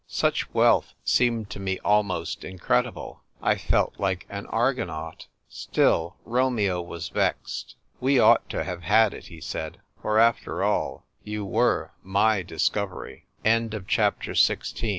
[0.07, 3.21] Such wealth seemed to me almost incredible.
[3.39, 5.27] I felt like an Argo naut.
[5.47, 7.75] Still, Romeo was vexed.
[7.99, 12.67] "We ought to have had it," he said; "for, after all, you were my dis